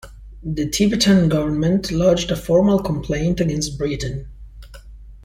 [0.41, 4.29] The Tibetan government lodged a formal complaint against Britain.